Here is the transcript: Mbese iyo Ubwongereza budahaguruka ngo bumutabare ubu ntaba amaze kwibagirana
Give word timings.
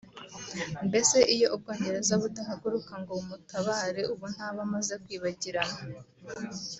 Mbese 0.87 1.17
iyo 1.35 1.47
Ubwongereza 1.55 2.13
budahaguruka 2.21 2.93
ngo 3.01 3.11
bumutabare 3.17 4.01
ubu 4.13 4.25
ntaba 4.33 4.59
amaze 4.67 4.93
kwibagirana 5.03 5.79